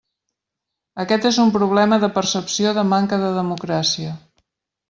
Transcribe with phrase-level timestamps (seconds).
[1.03, 4.19] Aquest és un problema de percepció de manca de democràcia.